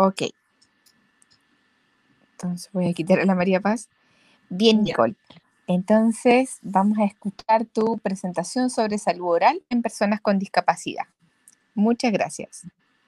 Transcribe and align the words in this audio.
Ok. 0.00 0.22
Entonces 2.32 2.70
voy 2.72 2.88
a 2.88 2.92
quitar 2.92 3.18
a 3.18 3.24
la 3.24 3.34
María 3.34 3.60
Paz. 3.60 3.88
Bien, 4.48 4.84
Nicole. 4.84 5.16
Entonces 5.66 6.58
vamos 6.62 6.98
a 6.98 7.04
escuchar 7.04 7.64
tu 7.64 7.98
presentación 7.98 8.70
sobre 8.70 8.96
salud 8.98 9.26
oral 9.28 9.60
en 9.68 9.82
personas 9.82 10.20
con 10.20 10.38
discapacidad. 10.38 11.02
Muchas 11.74 12.12
gracias. 12.12 12.62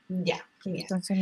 Ya, 0.08 0.44
Entonces 0.64 1.16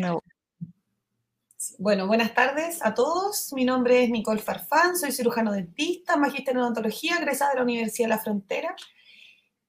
Bueno, 1.78 2.06
buenas 2.06 2.34
tardes 2.34 2.78
a 2.82 2.94
todos. 2.94 3.52
Mi 3.52 3.66
nombre 3.66 4.04
es 4.04 4.08
Nicole 4.08 4.40
Farfán, 4.40 4.96
soy 4.96 5.12
cirujano 5.12 5.52
dentista, 5.52 6.16
magíster 6.16 6.54
en 6.54 6.62
odontología, 6.62 7.18
egresada 7.18 7.50
de 7.50 7.56
la 7.58 7.64
Universidad 7.64 8.08
de 8.08 8.14
la 8.14 8.22
Frontera 8.22 8.74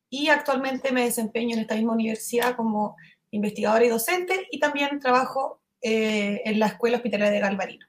y 0.10 0.30
actualmente 0.30 0.94
me 0.94 1.04
desempeño 1.04 1.56
en 1.56 1.64
esta 1.64 1.76
misma 1.76 1.92
universidad 1.92 2.56
como 2.56 2.96
investigadora 3.32 3.84
y 3.84 3.90
docente 3.90 4.48
y 4.50 4.62
también 4.62 5.02
trabajo 5.02 5.60
eh, 5.82 6.42
en 6.46 6.60
la 6.60 6.68
Escuela 6.68 6.98
Hospitalaria 6.98 7.34
de 7.34 7.40
Galvarino. 7.40 7.86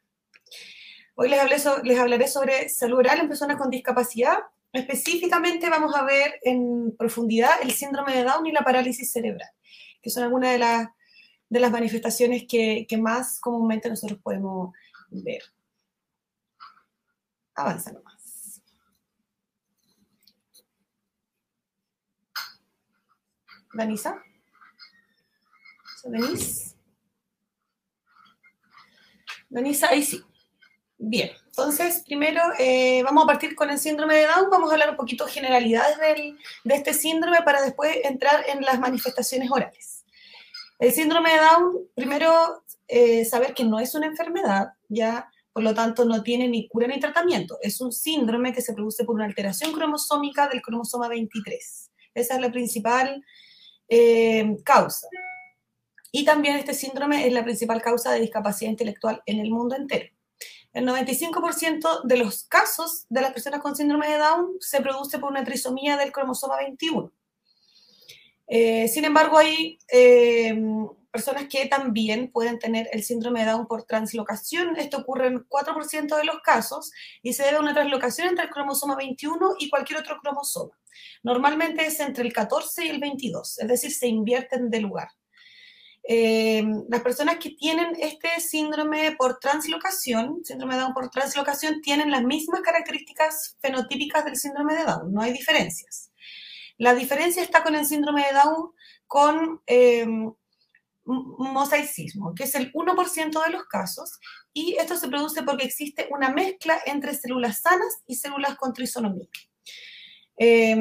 Hoy 1.14 1.28
les, 1.28 1.66
les 1.82 1.98
hablaré 1.98 2.28
sobre 2.28 2.68
salud 2.68 2.98
oral 2.98 3.20
en 3.20 3.28
personas 3.28 3.56
con 3.56 3.70
discapacidad. 3.70 4.38
Específicamente 4.72 5.68
vamos 5.68 5.94
a 5.94 6.04
ver 6.04 6.40
en 6.42 6.96
profundidad 6.96 7.50
el 7.62 7.72
síndrome 7.72 8.14
de 8.14 8.24
Down 8.24 8.46
y 8.46 8.52
la 8.52 8.62
parálisis 8.62 9.12
cerebral, 9.12 9.50
que 10.00 10.10
son 10.10 10.22
algunas 10.22 10.52
de, 10.52 10.58
las 10.58 10.88
de 11.48 11.60
las 11.60 11.70
manifestaciones 11.70 12.44
que, 12.48 12.86
que 12.88 12.96
más 12.96 13.40
comúnmente 13.40 13.88
nosotros 13.88 14.20
podemos 14.22 14.72
ver. 15.10 15.42
Avanza 17.54 17.92
nomás. 17.92 18.62
Danisa. 23.72 24.22
¿Denise? 26.04 26.79
Danisa, 29.50 29.88
ahí 29.90 30.02
sí. 30.02 30.22
Bien, 30.96 31.30
entonces 31.46 32.02
primero 32.06 32.40
eh, 32.58 33.02
vamos 33.02 33.24
a 33.24 33.26
partir 33.26 33.54
con 33.54 33.70
el 33.70 33.78
síndrome 33.78 34.16
de 34.16 34.26
Down, 34.26 34.50
vamos 34.50 34.70
a 34.70 34.74
hablar 34.74 34.90
un 34.90 34.96
poquito 34.96 35.26
generalidades 35.26 35.98
de 35.98 36.74
este 36.74 36.94
síndrome 36.94 37.38
para 37.42 37.62
después 37.62 37.96
entrar 38.04 38.44
en 38.48 38.62
las 38.62 38.78
manifestaciones 38.78 39.50
orales. 39.50 40.04
El 40.78 40.92
síndrome 40.92 41.32
de 41.32 41.38
Down, 41.38 41.88
primero 41.94 42.64
eh, 42.86 43.24
saber 43.24 43.54
que 43.54 43.64
no 43.64 43.80
es 43.80 43.94
una 43.94 44.06
enfermedad, 44.06 44.74
ya 44.88 45.30
por 45.52 45.62
lo 45.62 45.74
tanto 45.74 46.04
no 46.04 46.22
tiene 46.22 46.48
ni 46.48 46.68
cura 46.68 46.86
ni 46.86 47.00
tratamiento, 47.00 47.58
es 47.62 47.80
un 47.80 47.92
síndrome 47.92 48.52
que 48.52 48.62
se 48.62 48.74
produce 48.74 49.04
por 49.04 49.14
una 49.16 49.24
alteración 49.24 49.72
cromosómica 49.72 50.48
del 50.48 50.62
cromosoma 50.62 51.08
23. 51.08 51.90
Esa 52.14 52.34
es 52.34 52.40
la 52.40 52.52
principal 52.52 53.24
eh, 53.88 54.56
causa. 54.64 55.08
Y 56.12 56.24
también 56.24 56.56
este 56.56 56.74
síndrome 56.74 57.26
es 57.26 57.32
la 57.32 57.44
principal 57.44 57.80
causa 57.82 58.12
de 58.12 58.20
discapacidad 58.20 58.70
intelectual 58.70 59.22
en 59.26 59.40
el 59.40 59.50
mundo 59.50 59.76
entero. 59.76 60.06
El 60.72 60.86
95% 60.86 62.02
de 62.04 62.16
los 62.16 62.44
casos 62.44 63.06
de 63.08 63.20
las 63.20 63.32
personas 63.32 63.60
con 63.60 63.74
síndrome 63.74 64.08
de 64.08 64.18
Down 64.18 64.56
se 64.60 64.80
produce 64.80 65.18
por 65.18 65.30
una 65.30 65.44
trisomía 65.44 65.96
del 65.96 66.12
cromosoma 66.12 66.56
21. 66.58 67.12
Eh, 68.46 68.88
sin 68.88 69.04
embargo, 69.04 69.38
hay 69.38 69.78
eh, 69.92 70.54
personas 71.10 71.46
que 71.48 71.66
también 71.66 72.30
pueden 72.30 72.58
tener 72.58 72.88
el 72.92 73.02
síndrome 73.02 73.40
de 73.40 73.50
Down 73.50 73.66
por 73.66 73.84
translocación. 73.84 74.76
Esto 74.76 74.98
ocurre 74.98 75.28
en 75.28 75.44
4% 75.48 76.16
de 76.16 76.24
los 76.24 76.40
casos 76.40 76.92
y 77.22 77.32
se 77.32 77.44
debe 77.44 77.56
a 77.56 77.60
una 77.60 77.74
translocación 77.74 78.28
entre 78.28 78.44
el 78.44 78.50
cromosoma 78.50 78.96
21 78.96 79.56
y 79.58 79.70
cualquier 79.70 80.00
otro 80.00 80.18
cromosoma. 80.20 80.78
Normalmente 81.22 81.84
es 81.84 81.98
entre 82.00 82.24
el 82.24 82.32
14 82.32 82.84
y 82.84 82.88
el 82.88 83.00
22, 83.00 83.58
es 83.58 83.68
decir, 83.68 83.92
se 83.92 84.06
invierten 84.06 84.70
de 84.70 84.80
lugar. 84.80 85.08
Eh, 86.02 86.62
las 86.88 87.02
personas 87.02 87.36
que 87.36 87.50
tienen 87.50 87.94
este 88.00 88.40
síndrome 88.40 89.14
por 89.16 89.38
translocación, 89.38 90.40
síndrome 90.44 90.74
de 90.74 90.80
Down 90.80 90.94
por 90.94 91.10
translocación, 91.10 91.82
tienen 91.82 92.10
las 92.10 92.22
mismas 92.22 92.62
características 92.62 93.56
fenotípicas 93.60 94.24
del 94.24 94.36
síndrome 94.36 94.74
de 94.74 94.84
Down, 94.84 95.12
no 95.12 95.22
hay 95.22 95.32
diferencias. 95.32 96.10
La 96.78 96.94
diferencia 96.94 97.42
está 97.42 97.62
con 97.62 97.74
el 97.74 97.84
síndrome 97.84 98.24
de 98.24 98.32
Down 98.32 98.70
con 99.06 99.60
eh, 99.66 100.06
mosaicismo, 101.04 102.34
que 102.34 102.44
es 102.44 102.54
el 102.54 102.72
1% 102.72 103.44
de 103.44 103.50
los 103.50 103.64
casos, 103.64 104.18
y 104.52 104.76
esto 104.78 104.96
se 104.96 105.08
produce 105.08 105.42
porque 105.42 105.66
existe 105.66 106.08
una 106.10 106.30
mezcla 106.30 106.80
entre 106.86 107.14
células 107.14 107.60
sanas 107.60 108.02
y 108.06 108.16
células 108.16 108.56
con 108.56 108.72
trisonomía. 108.72 109.28
Eh, 110.38 110.76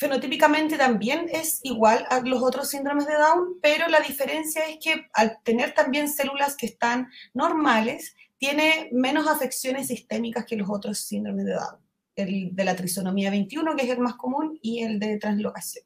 fenotípicamente 0.00 0.78
también 0.78 1.28
es 1.30 1.60
igual 1.62 2.06
a 2.08 2.20
los 2.20 2.42
otros 2.42 2.70
síndromes 2.70 3.06
de 3.06 3.12
Down, 3.12 3.58
pero 3.60 3.86
la 3.88 4.00
diferencia 4.00 4.66
es 4.66 4.78
que 4.82 5.10
al 5.12 5.42
tener 5.42 5.74
también 5.74 6.08
células 6.08 6.56
que 6.56 6.64
están 6.64 7.10
normales, 7.34 8.16
tiene 8.38 8.88
menos 8.92 9.28
afecciones 9.28 9.88
sistémicas 9.88 10.46
que 10.46 10.56
los 10.56 10.70
otros 10.70 11.00
síndromes 11.00 11.44
de 11.44 11.52
Down. 11.52 11.78
El 12.16 12.56
de 12.56 12.64
la 12.64 12.74
trisonomía 12.74 13.28
21, 13.28 13.76
que 13.76 13.84
es 13.84 13.90
el 13.90 13.98
más 13.98 14.14
común, 14.14 14.58
y 14.62 14.82
el 14.82 14.98
de 14.98 15.18
translocación. 15.18 15.84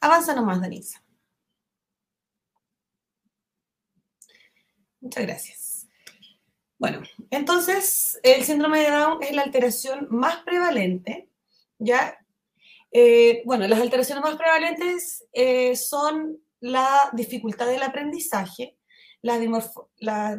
Avanza 0.00 0.34
nomás, 0.34 0.60
Denise. 0.60 0.98
Muchas 5.00 5.22
gracias. 5.24 5.65
Bueno, 6.78 7.02
entonces 7.30 8.20
el 8.22 8.44
síndrome 8.44 8.80
de 8.80 8.90
Down 8.90 9.22
es 9.22 9.32
la 9.32 9.42
alteración 9.42 10.08
más 10.10 10.42
prevalente, 10.42 11.30
¿ya? 11.78 12.18
Eh, 12.92 13.42
bueno, 13.46 13.66
las 13.66 13.80
alteraciones 13.80 14.22
más 14.22 14.36
prevalentes 14.36 15.24
eh, 15.32 15.74
son 15.74 16.38
la 16.60 17.10
dificultad 17.14 17.66
del 17.66 17.82
aprendizaje, 17.82 18.76
las, 19.22 19.40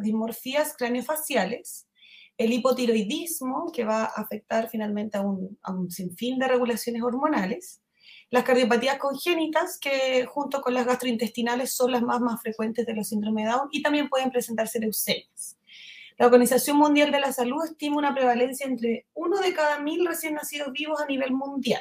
dimorfías 0.02 0.76
craneofaciales, 0.76 1.88
el 2.36 2.52
hipotiroidismo, 2.52 3.72
que 3.72 3.84
va 3.84 4.04
a 4.04 4.22
afectar 4.22 4.68
finalmente 4.70 5.18
a 5.18 5.22
un, 5.22 5.58
a 5.62 5.72
un 5.72 5.90
sinfín 5.90 6.38
de 6.38 6.46
regulaciones 6.46 7.02
hormonales, 7.02 7.82
las 8.30 8.44
cardiopatías 8.44 8.98
congénitas, 8.98 9.78
que 9.78 10.24
junto 10.26 10.60
con 10.60 10.72
las 10.72 10.86
gastrointestinales 10.86 11.74
son 11.74 11.90
las 11.90 12.02
más, 12.02 12.20
más 12.20 12.40
frecuentes 12.40 12.86
de 12.86 12.94
los 12.94 13.08
síndromes 13.08 13.46
de 13.46 13.50
Down 13.50 13.68
y 13.72 13.82
también 13.82 14.08
pueden 14.08 14.30
presentarse 14.30 14.78
leucemias. 14.78 15.57
La 16.18 16.26
Organización 16.26 16.76
Mundial 16.78 17.12
de 17.12 17.20
la 17.20 17.32
Salud 17.32 17.64
estima 17.64 17.96
una 17.96 18.12
prevalencia 18.12 18.66
entre 18.66 19.06
uno 19.14 19.38
de 19.40 19.54
cada 19.54 19.78
mil 19.78 20.04
recién 20.04 20.34
nacidos 20.34 20.72
vivos 20.72 21.00
a 21.00 21.06
nivel 21.06 21.30
mundial. 21.30 21.80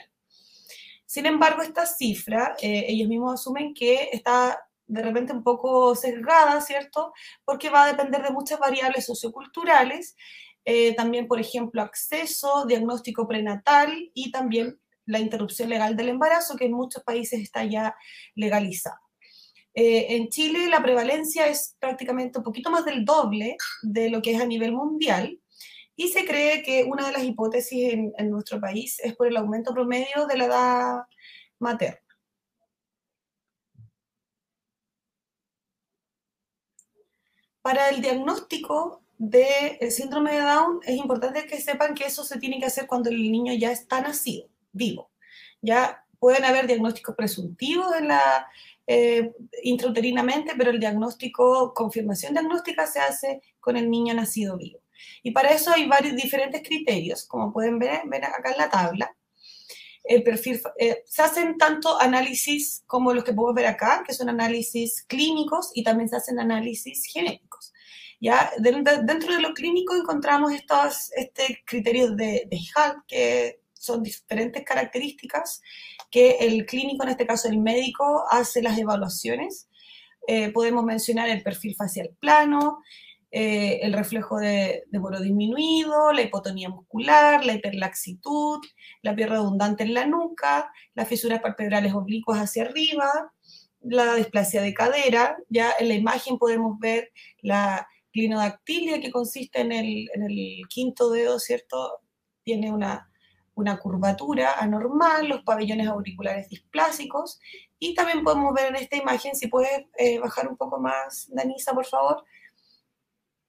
Sin 1.08 1.26
embargo, 1.26 1.64
esta 1.64 1.88
cifra, 1.88 2.56
eh, 2.62 2.86
ellos 2.88 3.10
mismos 3.10 3.34
asumen 3.34 3.74
que 3.74 4.10
está 4.14 4.60
de 4.86 5.02
repente 5.02 5.34
un 5.34 5.44
poco 5.44 5.96
sesgada, 5.96 6.62
¿cierto? 6.62 7.14
Porque 7.46 7.72
va 7.72 7.86
a 7.86 7.88
depender 7.88 8.22
de 8.22 8.30
muchas 8.30 8.60
variables 8.60 9.08
socioculturales, 9.08 10.16
eh, 10.66 10.94
también, 10.94 11.28
por 11.28 11.40
ejemplo, 11.40 11.82
acceso, 11.82 12.66
diagnóstico 12.68 13.28
prenatal 13.28 14.12
y 14.14 14.32
también 14.32 14.80
la 15.08 15.18
interrupción 15.18 15.70
legal 15.70 15.96
del 15.96 16.10
embarazo, 16.10 16.58
que 16.58 16.66
en 16.66 16.74
muchos 16.74 17.02
países 17.04 17.42
está 17.42 17.66
ya 17.66 17.96
legalizada. 18.36 19.02
Eh, 19.80 20.16
en 20.16 20.30
Chile 20.30 20.70
la 20.70 20.82
prevalencia 20.82 21.46
es 21.46 21.76
prácticamente 21.80 22.40
un 22.40 22.44
poquito 22.44 22.72
más 22.72 22.84
del 22.84 23.06
doble 23.06 23.58
de 23.84 24.10
lo 24.10 24.24
que 24.24 24.32
es 24.32 24.42
a 24.42 24.46
nivel 24.48 24.72
mundial 24.72 25.40
y 25.96 26.08
se 26.08 26.26
cree 26.26 26.64
que 26.64 26.84
una 26.84 27.06
de 27.06 27.12
las 27.12 27.24
hipótesis 27.24 27.94
en, 27.94 28.32
nuestro 28.32 28.60
país 28.60 29.00
es 29.04 29.16
por 29.16 29.28
el 29.28 29.38
aumento 29.38 29.76
promedio 29.76 30.26
de 30.28 30.38
la 30.38 30.46
edad 30.46 30.96
materna. 31.60 32.02
Para 37.62 37.90
el 37.90 38.02
diagnóstico 38.02 39.04
del 39.20 39.92
síndrome 39.92 40.32
de 40.32 40.42
Down 40.42 40.80
es 40.88 40.96
importante 40.98 41.46
que 41.46 41.62
sepan 41.62 41.94
que 41.94 42.06
eso 42.08 42.24
se 42.24 42.40
tiene 42.40 42.60
que 42.60 42.66
hacer 42.66 42.88
cuando 42.88 43.12
el 43.12 43.32
niño 43.32 43.54
ya 43.54 43.72
está 43.72 44.02
nacido, 44.02 44.50
vivo. 44.72 45.12
Ya 45.62 46.04
pueden 46.18 46.46
haber 46.46 46.66
diagnósticos 46.66 47.16
presuntivos 47.16 47.96
en 47.96 48.08
la, 48.08 48.48
eh, 48.90 49.34
intrauterinamente, 49.64 50.54
pero 50.58 50.72
el 50.72 50.80
diagnóstico, 50.80 51.74
confirmación 51.74 52.34
diagnóstica 52.34 52.88
se 52.88 53.00
hace 53.00 53.42
con 53.60 53.76
el 53.76 53.90
niño 53.90 54.14
nacido 54.14 54.58
vivo. 54.58 54.80
Y 55.22 55.32
para 55.32 55.50
eso 55.50 55.72
hay 55.74 55.88
varios 55.88 56.16
diferentes 56.16 56.62
criterios, 56.64 57.26
como 57.26 57.52
pueden 57.52 57.80
ver, 57.80 58.02
ver 58.06 58.24
acá 58.24 58.52
en 58.52 58.58
la 58.58 58.70
tabla. 58.70 59.16
El 60.06 60.24
perfil, 60.24 60.62
eh, 60.80 61.04
se 61.06 61.22
hacen 61.22 61.58
tanto 61.58 62.00
análisis 62.00 62.84
como 62.88 63.14
los 63.14 63.26
que 63.26 63.34
podemos 63.34 63.56
ver 63.56 63.66
acá, 63.66 64.04
que 64.08 64.14
son 64.14 64.30
análisis 64.30 65.04
clínicos 65.06 65.72
y 65.74 65.84
también 65.84 66.08
se 66.08 66.16
hacen 66.16 66.40
análisis 66.40 67.04
genéticos. 67.12 67.74
Ya 68.22 68.52
dentro 68.58 69.36
de 69.36 69.42
lo 69.42 69.54
clínico 69.54 69.96
encontramos 69.96 70.54
estos 70.54 71.12
este 71.16 71.62
criterios 71.66 72.16
de, 72.16 72.48
de 72.50 72.60
HAL, 72.74 73.04
que 73.06 73.60
son 73.88 74.04
diferentes 74.04 74.64
características 74.64 75.62
que 76.12 76.38
el 76.42 76.66
clínico, 76.66 77.04
en 77.04 77.10
este 77.10 77.26
caso 77.26 77.48
el 77.48 77.60
médico, 77.60 78.24
hace 78.30 78.62
las 78.62 78.78
evaluaciones. 78.78 79.70
Eh, 80.28 80.52
podemos 80.52 80.84
mencionar 80.84 81.30
el 81.30 81.42
perfil 81.42 81.76
facial 81.76 82.10
plano, 82.20 82.84
eh, 83.32 83.80
el 83.82 83.94
reflejo 83.94 84.38
de, 84.38 84.84
de 84.90 85.24
disminuido, 85.24 86.14
la 86.14 86.22
hipotonía 86.22 86.70
muscular, 86.70 87.46
la 87.46 87.54
hiperlaxitud, 87.54 88.60
la 89.02 89.16
piel 89.16 89.30
redundante 89.30 89.84
en 89.84 89.94
la 89.94 90.06
nuca, 90.06 90.72
las 90.94 91.08
fisuras 91.08 91.42
palpebrales 91.42 91.94
oblicuas 91.94 92.40
hacia 92.40 92.64
arriba, 92.64 93.10
la 93.82 94.16
displasia 94.16 94.62
de 94.62 94.74
cadera. 94.74 95.38
Ya 95.50 95.72
en 95.80 95.90
la 95.90 95.96
imagen 95.96 96.38
podemos 96.38 96.80
ver 96.80 97.12
la 97.42 97.88
clinodactilia 98.12 99.00
que 99.02 99.12
consiste 99.12 99.62
en 99.62 99.72
el, 99.72 100.10
en 100.14 100.24
el 100.24 100.62
quinto 100.70 101.12
dedo, 101.12 101.40
¿cierto? 101.40 102.00
Tiene 102.44 102.72
una, 102.72 103.12
una 103.58 103.80
curvatura 103.80 104.60
anormal, 104.60 105.28
los 105.28 105.42
pabellones 105.42 105.88
auriculares 105.88 106.48
displásicos 106.48 107.40
y 107.80 107.96
también 107.96 108.24
podemos 108.24 108.54
ver 108.54 108.68
en 108.68 108.76
esta 108.76 108.98
imagen, 108.98 109.36
si 109.36 109.48
puedes 109.48 109.86
eh, 109.98 110.20
bajar 110.20 110.48
un 110.48 110.56
poco 110.56 110.80
más, 110.80 111.28
Danisa, 111.34 111.74
por 111.74 111.86
favor, 111.86 112.24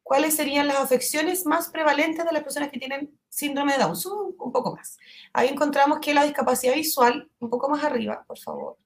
cuáles 0.03 0.35
serían 0.35 0.67
las 0.67 0.79
afecciones 0.79 1.45
más 1.45 1.69
prevalentes 1.69 2.25
de 2.25 2.33
las 2.33 2.43
personas 2.43 2.71
que 2.71 2.79
tienen 2.79 3.21
síndrome 3.29 3.75
de 3.75 3.81
Down. 3.81 3.97
un 4.39 4.51
poco 4.51 4.75
más. 4.75 4.97
Ahí 5.35 5.49
encontramos 5.49 5.99
que 6.01 6.15
la 6.15 6.25
discapacidad 6.25 6.75
visual, 6.75 7.31
un 7.39 7.51
poco 7.51 7.69
más 7.69 7.85
arriba, 7.85 8.25
por 8.27 8.39
favor. 8.39 8.79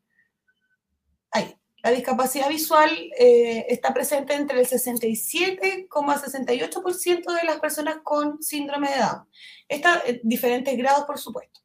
La 1.82 1.90
discapacidad 1.90 2.48
visual 2.48 2.90
eh, 3.18 3.66
está 3.68 3.92
presente 3.92 4.34
entre 4.34 4.60
el 4.60 4.68
67,68% 4.68 7.40
de 7.40 7.44
las 7.44 7.58
personas 7.58 7.96
con 8.04 8.40
síndrome 8.40 8.88
de 8.88 8.98
Down. 8.98 9.28
Está 9.68 10.00
en 10.06 10.20
diferentes 10.22 10.78
grados, 10.78 11.02
por 11.04 11.18
supuesto. 11.18 11.60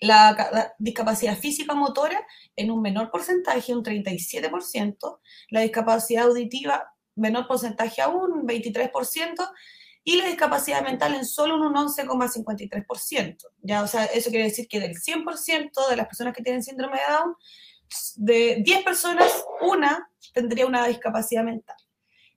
La, 0.00 0.74
discapacidad 0.80 1.38
física 1.38 1.74
motora 1.74 2.26
en 2.56 2.72
un 2.72 2.82
menor 2.82 3.12
porcentaje, 3.12 3.72
un 3.72 3.84
37%. 3.84 5.20
La 5.50 5.60
discapacidad 5.60 6.24
auditiva, 6.24 6.92
menor 7.14 7.46
porcentaje 7.46 8.02
aún, 8.02 8.44
23% 8.44 9.48
y 10.02 10.16
la 10.16 10.26
discapacidad 10.26 10.82
mental 10.82 11.14
en 11.14 11.24
solo 11.24 11.54
un 11.54 11.72
11,53%. 11.72 13.36
Ya, 13.60 13.84
o 13.84 13.86
sea, 13.86 14.06
eso 14.06 14.30
quiere 14.30 14.46
decir 14.46 14.66
que 14.66 14.80
del 14.80 14.96
100% 14.96 15.88
de 15.88 15.96
las 15.96 16.06
personas 16.06 16.34
que 16.34 16.42
tienen 16.42 16.64
síndrome 16.64 16.98
de 16.98 17.04
Down, 17.12 17.36
de 18.16 18.62
10 18.64 18.84
personas, 18.84 19.44
una 19.60 20.10
tendría 20.32 20.66
una 20.66 20.86
discapacidad 20.86 21.44
mental. 21.44 21.76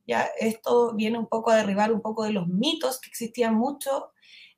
Ya, 0.08 0.30
esto 0.38 0.94
viene 0.94 1.18
un 1.18 1.28
poco 1.28 1.50
a 1.50 1.56
derribar 1.56 1.92
un 1.92 2.02
poco 2.02 2.24
de 2.24 2.32
los 2.32 2.48
mitos 2.48 3.00
que 3.00 3.10
existían 3.10 3.56
mucho 3.56 4.12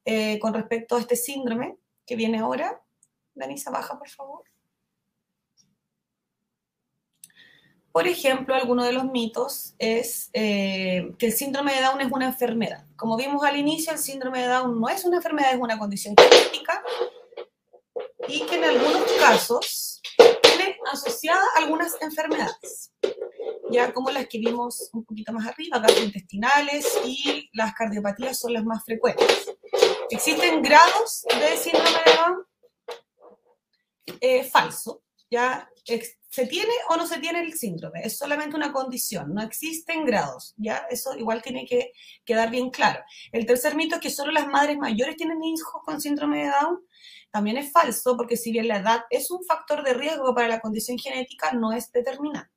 eh, 0.04 0.40
con 0.40 0.54
respecto 0.54 0.96
a 0.96 1.00
este 1.00 1.16
síndrome 1.16 1.78
que 2.06 2.16
viene 2.16 2.40
ahora. 2.40 2.82
Danisa, 3.34 3.72
baja, 3.72 3.98
por 3.98 4.10
favor. 4.10 4.44
Por 7.92 8.08
ejemplo, 8.08 8.54
alguno 8.54 8.84
de 8.84 8.92
los 8.92 9.06
mitos 9.06 9.74
es 9.80 10.30
eh, 10.34 11.14
que 11.18 11.28
el 11.28 11.34
síndrome 11.34 11.74
de 11.74 11.82
Down 11.82 12.02
es 12.02 12.12
una 12.12 12.28
enfermedad. 12.28 12.86
Como 12.96 13.18
vimos 13.18 13.44
al 13.44 13.58
inicio, 13.58 13.92
el 13.92 13.98
síndrome 13.98 14.42
de 14.42 14.48
Down 14.50 14.80
no 14.80 14.88
es 14.90 15.04
una 15.04 15.18
enfermedad, 15.18 15.54
es 15.54 15.60
una 15.60 15.80
condición 15.80 16.14
genética 16.16 16.84
y 18.28 18.42
que 18.42 18.56
en 18.56 18.66
algunos 18.66 19.12
casos 19.14 20.02
tiene 20.74 20.80
asociada 20.92 21.42
algunas 21.56 21.96
enfermedades, 22.02 22.92
ya 23.72 23.94
como 23.94 24.10
las 24.10 24.28
que 24.28 24.40
vimos 24.40 24.90
un 24.94 25.04
poquito 25.04 25.34
más 25.34 25.48
arriba, 25.48 25.80
gastrointestinales 25.80 27.00
y 27.06 27.50
las 27.54 27.74
cardiopatías 27.74 28.40
son 28.40 28.54
las 28.54 28.64
más 28.64 28.84
frecuentes. 28.84 29.52
Existen 30.10 30.62
grados 30.62 31.26
de 31.40 31.58
síndrome 31.58 32.00
de 32.06 32.14
Down 32.16 32.48
eh, 34.22 34.44
falso, 34.46 35.04
ya 35.30 35.70
se 36.30 36.46
tiene 36.46 36.72
o 36.90 36.98
no 36.98 37.08
se 37.08 37.20
tiene 37.20 37.42
el 37.42 37.54
síndrome, 37.54 38.02
es 38.04 38.18
solamente 38.18 38.56
una 38.56 38.72
condición, 38.72 39.34
no 39.34 39.42
existen 39.42 40.06
grados, 40.06 40.54
ya 40.58 40.86
eso 40.90 41.18
igual 41.18 41.42
tiene 41.42 41.66
que 41.66 41.92
quedar 42.26 42.50
bien 42.52 42.70
claro. 42.70 43.04
El 43.32 43.46
tercer 43.46 43.76
mito 43.76 43.96
es 43.96 44.02
que 44.02 44.10
solo 44.10 44.32
las 44.32 44.48
madres 44.48 44.78
mayores 44.78 45.16
tienen 45.16 45.44
hijos 45.44 45.82
con 45.84 46.00
síndrome 46.00 46.44
de 46.44 46.52
Down, 46.52 46.80
también 47.38 47.58
es 47.58 47.72
falso 47.72 48.18
porque 48.18 48.36
si 48.36 48.52
bien 48.52 48.68
la 48.68 48.78
edad 48.78 49.02
es 49.12 49.30
un 49.30 49.46
factor 49.46 49.84
de 49.84 49.94
riesgo 49.94 50.34
para 50.34 50.48
la 50.48 50.60
condición 50.60 50.98
genética, 50.98 51.52
no 51.52 51.72
es 51.72 51.92
determinante. 51.92 52.50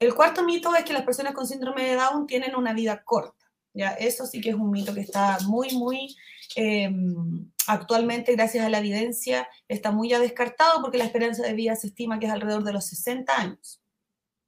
El 0.00 0.12
cuarto 0.12 0.42
mito 0.42 0.74
es 0.74 0.84
que 0.84 0.92
las 0.92 1.04
personas 1.04 1.34
con 1.34 1.46
síndrome 1.46 1.84
de 1.84 1.94
Down 1.94 2.26
tienen 2.26 2.56
una 2.56 2.72
vida 2.72 3.04
corta. 3.04 3.48
¿ya? 3.72 3.90
Eso 3.90 4.26
sí 4.26 4.40
que 4.40 4.48
es 4.48 4.56
un 4.56 4.72
mito 4.72 4.92
que 4.92 5.02
está 5.02 5.38
muy, 5.46 5.70
muy 5.76 6.16
em, 6.56 7.48
actualmente, 7.68 8.32
gracias 8.32 8.66
a 8.66 8.68
la 8.68 8.80
evidencia, 8.80 9.48
está 9.68 9.92
muy 9.92 10.08
ya 10.08 10.18
descartado 10.18 10.80
porque 10.82 10.98
la 10.98 11.04
esperanza 11.04 11.44
de 11.44 11.52
vida 11.52 11.76
se 11.76 11.86
estima 11.86 12.18
que 12.18 12.26
es 12.26 12.32
alrededor 12.32 12.64
de 12.64 12.72
los 12.72 12.86
60 12.86 13.38
años. 13.38 13.80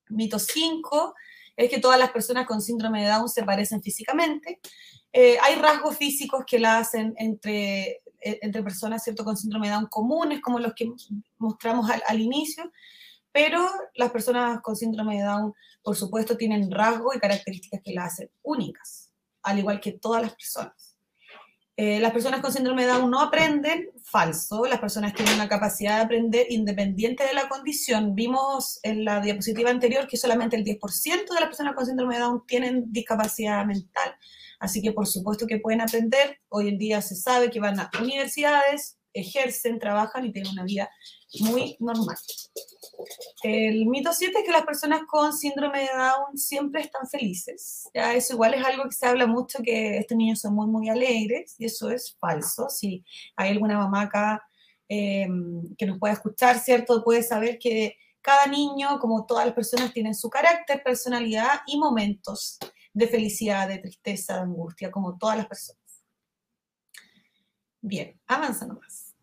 Mito 0.08 0.40
5 0.40 1.14
es 1.54 1.70
que 1.70 1.78
todas 1.78 2.00
las 2.00 2.10
personas 2.10 2.44
con 2.44 2.60
síndrome 2.60 3.02
de 3.02 3.08
Down 3.10 3.28
se 3.28 3.44
parecen 3.44 3.80
físicamente. 3.84 4.58
Eh, 5.12 5.38
hay 5.40 5.54
rasgos 5.54 5.96
físicos 5.96 6.42
que 6.44 6.58
la 6.58 6.78
hacen 6.78 7.14
entre, 7.18 8.02
entre 8.42 8.62
personas 8.62 9.02
¿cierto? 9.02 9.24
con 9.24 9.36
síndrome 9.36 9.68
de 9.68 9.74
Down 9.74 9.86
comunes, 9.86 10.40
como 10.40 10.58
los 10.58 10.74
que 10.74 10.90
mostramos 11.38 11.90
al, 11.90 12.20
inicio, 12.20 12.70
pero 13.32 13.68
las 13.94 14.10
personas 14.10 14.60
con 14.62 14.76
síndrome 14.76 15.18
de 15.18 15.24
Down, 15.24 15.54
por 15.82 15.96
supuesto, 15.96 16.36
tienen 16.36 16.70
rasgos 16.70 17.16
y 17.16 17.20
características 17.20 17.80
que 17.84 17.92
la 17.92 18.04
hacen 18.04 18.30
únicas 18.42 19.06
al 19.46 19.60
igual 19.60 19.80
que 19.80 19.92
todas 19.92 20.22
las 20.22 20.34
personas. 20.34 20.96
Eh, 21.78 22.00
las 22.00 22.12
personas 22.12 22.40
con 22.40 22.52
síndrome 22.52 22.84
de 22.84 22.92
Down 22.92 23.10
no 23.10 23.20
aprenden, 23.20 23.90
falso. 24.02 24.64
Las 24.64 24.80
personas 24.80 25.14
tienen 25.14 25.34
una 25.34 25.48
capacidad 25.48 25.98
de 25.98 26.04
aprender 26.04 26.46
independiente 26.50 27.24
de 27.24 27.34
la 27.34 27.48
condición. 27.48 28.14
Vimos 28.14 28.80
en 28.82 29.04
la 29.04 29.20
diapositiva 29.20 29.70
anterior 29.70 30.06
que 30.08 30.16
solamente 30.16 30.56
el 30.56 30.64
10% 30.64 31.34
de 31.34 31.40
las 31.40 31.48
personas 31.48 31.74
con 31.74 31.86
síndrome 31.86 32.14
de 32.14 32.22
Down 32.22 32.46
tienen 32.46 32.92
discapacidad 32.92 33.64
mental. 33.66 34.16
Así 34.58 34.82
que 34.82 34.92
por 34.92 35.06
supuesto 35.06 35.46
que 35.46 35.58
pueden 35.58 35.80
aprender. 35.80 36.38
Hoy 36.48 36.68
en 36.68 36.78
día 36.78 37.02
se 37.02 37.14
sabe 37.14 37.50
que 37.50 37.60
van 37.60 37.78
a 37.78 37.90
universidades, 38.00 38.98
ejercen, 39.12 39.78
trabajan 39.78 40.24
y 40.24 40.32
tienen 40.32 40.52
una 40.52 40.64
vida 40.64 40.90
muy 41.40 41.76
normal. 41.80 42.16
El 43.42 43.86
mito 43.86 44.12
7 44.12 44.38
es 44.38 44.44
que 44.44 44.52
las 44.52 44.64
personas 44.64 45.02
con 45.08 45.32
síndrome 45.32 45.80
de 45.80 45.88
Down 45.96 46.36
siempre 46.36 46.82
están 46.82 47.06
felices. 47.08 47.88
Ya, 47.94 48.14
eso 48.14 48.34
igual 48.34 48.54
es 48.54 48.64
algo 48.64 48.84
que 48.84 48.92
se 48.92 49.06
habla 49.06 49.26
mucho, 49.26 49.58
que 49.62 49.98
estos 49.98 50.16
niños 50.16 50.40
son 50.40 50.54
muy, 50.54 50.66
muy 50.66 50.88
alegres, 50.88 51.54
y 51.58 51.66
eso 51.66 51.90
es 51.90 52.16
falso. 52.18 52.68
Si 52.68 53.04
hay 53.36 53.50
alguna 53.50 53.78
mamá 53.78 54.02
acá 54.02 54.42
em, 54.88 55.74
que 55.76 55.86
nos 55.86 55.98
pueda 55.98 56.14
escuchar, 56.14 56.58
¿cierto? 56.58 57.02
Puede 57.02 57.22
saber 57.22 57.58
que 57.58 57.96
cada 58.20 58.46
niño, 58.46 58.98
como 58.98 59.26
todas 59.26 59.46
las 59.46 59.54
personas, 59.54 59.92
tienen 59.92 60.14
su 60.14 60.28
carácter, 60.28 60.82
personalidad 60.82 61.60
y 61.66 61.78
momentos 61.78 62.58
de 62.96 63.08
felicidad, 63.08 63.68
de 63.68 63.76
tristeza, 63.76 64.36
de 64.36 64.40
angustia, 64.40 64.90
como 64.90 65.18
todas 65.18 65.36
las 65.36 65.46
personas. 65.46 66.02
Bien, 67.82 68.18
avanza 68.26 68.66
nomás. 68.66 69.14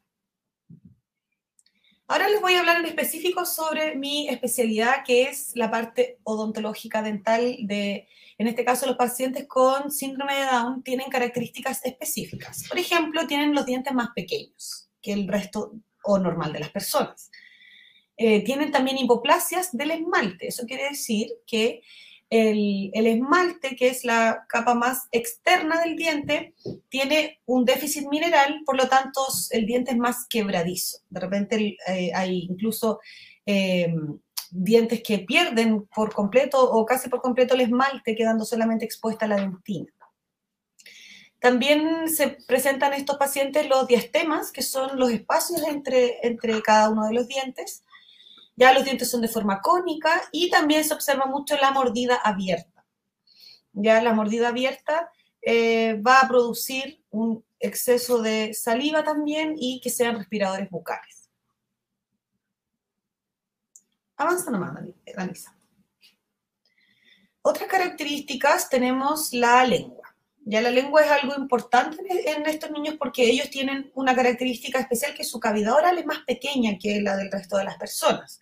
Ahora 2.07 2.29
les 2.29 2.39
voy 2.39 2.53
a 2.53 2.59
hablar 2.59 2.77
en 2.77 2.85
específico 2.85 3.45
sobre 3.45 3.95
mi 3.95 4.29
especialidad, 4.29 5.03
que 5.03 5.23
es 5.23 5.55
la 5.55 5.71
parte 5.71 6.19
odontológica 6.21 7.01
dental 7.01 7.57
de, 7.61 8.07
en 8.37 8.47
este 8.47 8.63
caso, 8.63 8.85
los 8.85 8.95
pacientes 8.95 9.47
con 9.47 9.89
síndrome 9.89 10.35
de 10.35 10.45
Down 10.45 10.83
tienen 10.83 11.09
características 11.09 11.83
específicas. 11.83 12.67
Por 12.69 12.77
ejemplo, 12.77 13.25
tienen 13.25 13.55
los 13.55 13.65
dientes 13.65 13.91
más 13.91 14.09
pequeños 14.13 14.91
que 15.01 15.13
el 15.13 15.27
resto 15.27 15.73
o 16.03 16.19
normal 16.19 16.53
de 16.53 16.59
las 16.59 16.69
personas. 16.69 17.31
Eh, 18.17 18.43
tienen 18.43 18.71
también 18.71 18.99
hipoplasias 18.99 19.75
del 19.75 19.89
esmalte. 19.89 20.49
Eso 20.49 20.67
quiere 20.67 20.89
decir 20.89 21.31
que 21.47 21.81
el, 22.33 23.05
esmalte, 23.05 23.75
que 23.75 23.89
es 23.89 24.03
la 24.03 24.45
capa 24.49 24.73
más 24.73 25.07
externa 25.11 25.81
del 25.81 25.95
diente, 25.95 26.55
tiene 26.89 27.39
un 27.45 27.63
déficit 27.63 28.07
mineral, 28.09 28.61
por 28.65 28.75
lo 28.75 28.87
tanto 28.87 29.21
el 29.51 29.67
diente 29.67 29.91
es 29.91 29.97
más 29.97 30.25
quebradizo. 30.27 30.97
De 31.09 31.19
repente 31.19 31.77
eh, 31.87 32.11
hay 32.15 32.47
incluso 32.49 32.99
eh, 33.45 33.93
dientes 34.49 35.03
que 35.03 35.19
pierden 35.19 35.85
por 35.93 36.13
completo 36.13 36.59
o 36.59 36.85
casi 36.85 37.07
por 37.07 37.21
completo 37.21 37.53
el 37.53 37.61
esmalte, 37.61 38.15
quedando 38.15 38.45
solamente 38.45 38.85
expuesta 38.85 39.27
la 39.27 39.35
dentina. 39.35 39.91
También 41.39 42.09
se 42.09 42.37
presentan 42.47 42.93
en 42.93 43.01
estos 43.01 43.17
pacientes 43.17 43.67
los 43.69 43.85
diastemas, 43.85 44.51
que 44.51 44.63
son 44.63 44.97
los 44.97 45.11
espacios 45.11 45.61
entre, 45.67 46.25
entre 46.25 46.61
cada 46.63 46.89
uno 46.89 47.05
de 47.05 47.13
los 47.13 47.27
dientes, 47.27 47.83
ya 48.55 48.73
los 48.73 48.83
dientes 48.83 49.09
son 49.09 49.21
de 49.21 49.27
forma 49.27 49.61
cónica 49.61 50.21
y 50.31 50.49
también 50.49 50.83
se 50.83 50.93
observa 50.93 51.25
mucho 51.25 51.55
la 51.57 51.71
mordida 51.71 52.15
abierta. 52.15 52.85
Ya 53.71 54.01
la 54.01 54.13
mordida 54.13 54.49
abierta 54.49 55.11
eh, 55.41 55.95
va 55.95 56.21
a 56.21 56.27
producir 56.27 57.03
un 57.09 57.43
exceso 57.59 58.21
de 58.21 58.53
saliva 58.53 59.03
también 59.03 59.55
y 59.57 59.81
que 59.81 59.89
sean 59.89 60.17
respiradores 60.17 60.69
bucales. 60.69 61.29
Avanza 64.15 64.51
nomás, 64.51 64.75
Danisa. 65.15 65.55
Otras 67.41 67.67
características 67.67 68.69
tenemos 68.69 69.33
la 69.33 69.65
lengua. 69.65 70.02
Ya 70.45 70.61
la 70.61 70.71
lengua 70.71 71.01
es 71.01 71.09
algo 71.09 71.35
importante 71.37 72.03
en 72.25 72.45
estos 72.45 72.69
niños 72.71 72.95
porque 72.99 73.23
ellos 73.29 73.49
tienen 73.49 73.91
una 73.95 74.13
característica 74.13 74.79
especial 74.79 75.13
que 75.13 75.23
su 75.23 75.39
cavidad 75.39 75.75
oral 75.75 75.97
es 75.97 76.05
más 76.05 76.19
pequeña 76.25 76.77
que 76.77 76.99
la 77.01 77.15
del 77.15 77.31
resto 77.31 77.57
de 77.57 77.63
las 77.63 77.77
personas. 77.77 78.41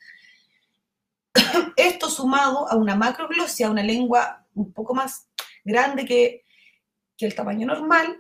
Esto 1.75 2.10
sumado 2.10 2.67
a 2.67 2.75
una 2.75 2.96
macroglosia, 2.96 3.70
una 3.70 3.84
lengua 3.84 4.48
un 4.55 4.74
poco 4.74 4.96
más 4.96 5.27
grande 5.63 6.05
que, 6.05 6.43
el 7.20 7.36
tamaño 7.36 7.67
normal, 7.67 8.20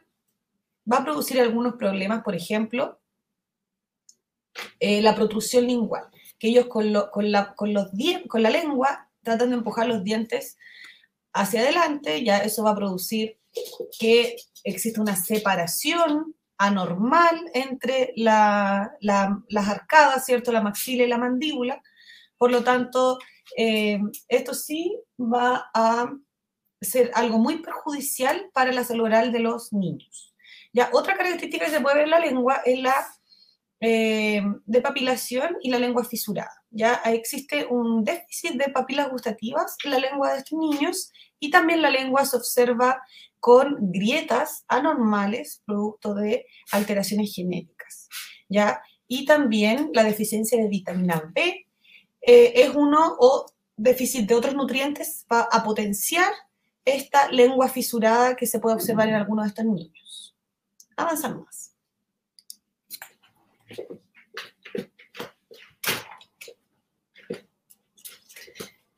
va 0.89 0.97
a 0.97 1.03
producir 1.03 1.41
algunos 1.41 1.73
problemas, 1.73 2.21
por 2.21 2.35
ejemplo, 2.35 3.01
eh, 4.79 5.01
la 5.01 5.15
protrusión 5.15 5.65
lingual. 5.65 6.03
que 6.37 6.49
ellos 6.49 6.67
con, 6.67 6.93
con, 7.11 7.31
la, 7.31 7.55
con, 7.55 7.73
los 7.73 7.87
con 8.27 8.43
la 8.43 8.51
lengua 8.51 9.09
tratan 9.23 9.49
de 9.49 9.55
empujar 9.55 9.87
los 9.87 10.03
dientes 10.03 10.55
hacia 11.33 11.61
adelante, 11.61 12.23
ya 12.23 12.37
eso 12.43 12.63
va 12.63 12.71
a 12.71 12.75
producir 12.75 13.40
que 13.99 14.35
existe 14.63 14.99
una 15.01 15.15
separación 15.15 16.35
anormal 16.57 17.49
entre 17.53 18.13
la, 18.15 18.91
las 18.99 19.67
arcadas, 19.67 20.25
¿cierto? 20.25 20.51
La 20.51 20.61
maxila 20.61 21.03
y 21.03 21.07
la 21.07 21.17
mandíbula. 21.17 21.81
Por 22.37 22.51
lo 22.51 22.63
tanto, 22.63 23.17
eh, 23.57 23.99
esto 24.27 24.53
sí 24.53 24.95
va 25.19 25.69
a 25.73 26.11
ser 26.79 27.11
algo 27.13 27.37
muy 27.37 27.57
perjudicial 27.57 28.49
para 28.53 28.71
la 28.71 28.83
salud 28.83 29.05
oral 29.05 29.31
de 29.31 29.39
los 29.39 29.73
niños. 29.73 30.35
Ya, 30.73 30.89
otra 30.93 31.15
característica 31.15 31.65
que 31.65 31.71
se 31.71 31.81
puede 31.81 31.95
ver 31.95 32.03
en 32.05 32.11
la 32.11 32.19
lengua 32.19 32.61
es 32.65 32.79
la 32.79 32.95
eh, 33.83 34.43
de 34.65 34.81
papilación 34.81 35.57
y 35.61 35.71
la 35.71 35.79
lengua 35.79 36.05
fisurada. 36.05 36.63
Ya 36.69 37.01
existe 37.05 37.65
un 37.65 38.03
déficit 38.03 38.53
de 38.53 38.71
papilas 38.71 39.09
gustativas 39.09 39.75
en 39.83 39.91
la 39.91 39.99
lengua 39.99 40.33
de 40.33 40.39
estos 40.39 40.59
niños 40.59 41.11
y 41.39 41.49
también 41.49 41.81
la 41.81 41.89
lengua 41.89 42.23
se 42.25 42.37
observa 42.37 43.01
con 43.41 43.91
grietas 43.91 44.63
anormales 44.69 45.61
producto 45.65 46.13
de 46.13 46.45
alteraciones 46.71 47.33
genéticas. 47.35 48.07
¿ya? 48.47 48.81
Y 49.07 49.25
también 49.25 49.89
la 49.93 50.03
deficiencia 50.03 50.61
de 50.61 50.69
vitamina 50.69 51.31
B 51.33 51.67
eh, 52.21 52.53
es 52.55 52.69
uno 52.75 53.17
o 53.19 53.47
déficit 53.75 54.27
de 54.27 54.35
otros 54.35 54.53
nutrientes 54.53 55.25
va 55.29 55.49
a 55.51 55.63
potenciar 55.63 56.31
esta 56.85 57.29
lengua 57.31 57.67
fisurada 57.67 58.35
que 58.35 58.45
se 58.45 58.59
puede 58.59 58.75
observar 58.75 59.09
en 59.09 59.15
algunos 59.15 59.45
de 59.45 59.49
estos 59.49 59.65
niños. 59.65 60.35
Avanzamos 60.95 61.45
más. 61.45 61.75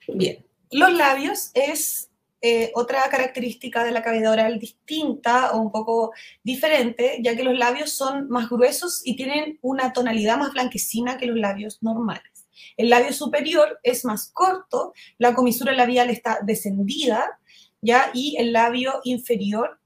Bien, 0.07 0.45
los 0.69 0.91
labios 0.93 1.51
es 1.53 2.09
eh, 2.45 2.71
otra 2.75 3.07
característica 3.09 3.85
de 3.85 3.91
la 3.91 4.03
cavidad 4.03 4.33
oral 4.33 4.59
distinta 4.59 5.53
o 5.53 5.61
un 5.61 5.71
poco 5.71 6.11
diferente, 6.43 7.19
ya 7.23 7.37
que 7.37 7.43
los 7.45 7.57
labios 7.57 7.91
son 7.91 8.27
más 8.27 8.49
gruesos 8.49 9.01
y 9.05 9.15
tienen 9.15 9.59
una 9.61 9.93
tonalidad 9.93 10.37
más 10.37 10.51
blanquecina 10.51 11.17
que 11.17 11.27
los 11.27 11.37
labios 11.37 11.81
normales. 11.81 12.45
El 12.75 12.89
labio 12.89 13.13
superior 13.13 13.79
es 13.81 14.03
más 14.03 14.29
corto, 14.33 14.93
la 15.19 15.33
comisura 15.33 15.71
labial 15.71 16.09
está 16.09 16.39
descendida, 16.43 17.39
¿ya? 17.81 18.11
Y 18.13 18.35
el 18.37 18.51
labio 18.51 18.99
inferior 19.05 19.79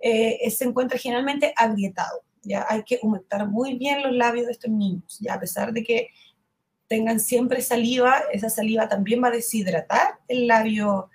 eh, 0.00 0.50
se 0.50 0.64
encuentra 0.64 0.98
generalmente 0.98 1.52
agrietado. 1.56 2.22
¿ya? 2.42 2.64
Hay 2.70 2.84
que 2.84 3.00
humectar 3.02 3.46
muy 3.46 3.76
bien 3.76 4.02
los 4.02 4.12
labios 4.12 4.46
de 4.46 4.52
estos 4.52 4.70
niños, 4.70 5.18
¿ya? 5.20 5.34
A 5.34 5.40
pesar 5.40 5.74
de 5.74 5.82
que 5.82 6.08
tengan 6.86 7.20
siempre 7.20 7.60
saliva, 7.60 8.22
esa 8.32 8.48
saliva 8.48 8.88
también 8.88 9.22
va 9.22 9.28
a 9.28 9.32
deshidratar 9.32 10.20
el 10.26 10.46
labio. 10.46 11.10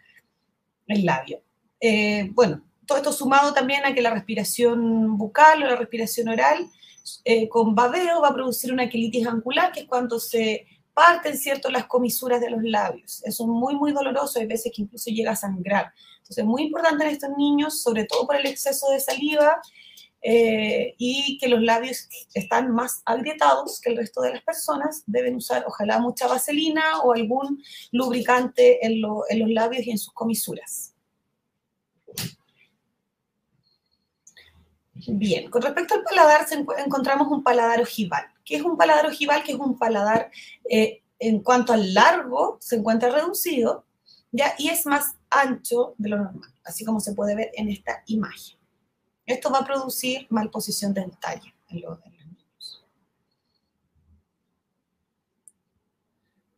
El 0.88 1.06
labio. 1.06 1.42
Eh, 1.80 2.30
bueno, 2.34 2.62
todo 2.86 2.98
esto 2.98 3.12
sumado 3.12 3.54
también 3.54 3.86
a 3.86 3.94
que 3.94 4.02
la 4.02 4.14
respiración 4.14 5.18
bucal 5.18 5.64
o 5.64 5.68
la 5.68 5.76
respiración 5.76 6.30
oral 6.30 6.70
eh, 7.26 7.50
con 7.50 7.76
babeo 7.76 8.22
va 8.22 8.30
a 8.30 8.34
producir 8.34 8.72
una 8.72 8.90
quilitis 8.90 9.28
angular, 9.28 9.72
que 9.72 9.82
es 9.82 9.88
cuando 9.88 10.20
se 10.20 10.66
parten, 10.94 11.38
¿cierto?, 11.38 11.70
las 11.70 11.86
comisuras 11.86 12.40
de 12.40 12.50
los 12.50 12.62
labios. 12.64 13.22
Eso 13.26 13.44
es 13.44 13.50
muy, 13.50 13.76
muy 13.76 13.92
doloroso, 13.92 14.40
hay 14.40 14.46
veces 14.46 14.72
que 14.74 14.84
incluso 14.84 15.10
llega 15.10 15.32
a 15.32 15.36
sangrar. 15.36 15.92
Entonces, 16.18 16.38
es 16.38 16.46
muy 16.46 16.64
importante 16.64 17.04
en 17.04 17.12
estos 17.12 17.32
niños, 17.38 17.82
sobre 17.82 18.06
todo 18.06 18.26
por 18.28 18.36
el 18.36 18.46
exceso 18.46 18.90
de 18.92 19.00
saliva, 19.00 19.60
eh, 20.26 20.96
y 20.98 21.38
que 21.38 21.50
los 21.50 21.62
labios 21.62 22.08
están 22.34 22.72
más 22.72 23.02
agrietados 23.04 23.82
que 23.82 23.90
el 23.90 23.98
resto 23.98 24.22
de 24.22 24.32
las 24.32 24.42
personas, 24.42 25.04
deben 25.06 25.36
usar 25.36 25.66
ojalá 25.68 26.00
mucha 26.00 26.28
vaselina 26.28 27.02
o 27.04 27.12
algún 27.12 27.62
lubricante 27.92 28.86
en, 28.86 29.02
los 29.02 29.26
labios 29.30 29.86
y 29.86 29.92
en 29.92 29.98
sus 29.98 30.14
comisuras. 30.14 30.94
Bien, 35.06 35.50
con 35.50 35.62
respecto 35.62 35.96
al 35.96 36.04
paladar, 36.04 36.48
encontramos 36.78 37.28
un 37.28 37.44
paladar 37.44 37.82
ojival. 37.82 38.24
¿Qué 38.46 38.56
es 38.56 38.62
un 38.62 38.78
paladar 38.78 39.08
ojival? 39.08 39.44
Que 39.44 39.52
es 39.52 39.60
un 39.60 39.78
paladar, 39.78 40.32
eh, 40.70 41.02
en 41.20 41.42
cuanto 41.42 41.74
al 41.74 41.94
largo, 41.94 42.58
se 42.62 42.78
encuentra 42.78 43.10
reducido. 43.10 43.86
Y 44.58 44.70
es 44.70 44.86
más 44.86 45.18
ancho 45.30 45.96
de 45.98 46.10
lo 46.10 46.18
normal, 46.18 46.50
así 46.64 46.86
como 46.86 47.02
se 47.02 47.14
puede 47.14 47.36
ver 47.36 47.52
en 47.56 47.68
esta 47.70 48.04
imagen. 48.08 48.63
Esto 49.26 49.50
va 49.50 49.60
a 49.60 49.66
producir 49.66 50.28
malposición 50.30 50.94
dentaria 50.94 51.54
en 51.70 51.82
los, 51.82 52.00
niños. 52.06 52.86